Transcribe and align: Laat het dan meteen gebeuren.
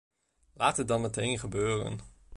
Laat 0.53 0.77
het 0.77 0.87
dan 0.87 1.01
meteen 1.01 1.39
gebeuren. 1.39 1.99